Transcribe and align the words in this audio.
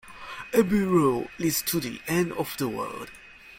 Every 0.51 0.79
road 0.83 1.29
leads 1.37 1.61
to 1.61 1.79
the 1.79 2.01
end 2.07 2.33
of 2.33 2.57
the 2.57 2.67
world. 2.67 3.11